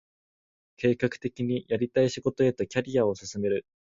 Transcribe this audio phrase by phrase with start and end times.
[0.77, 3.67] 計画的にやりたい仕事へとキャリアを進める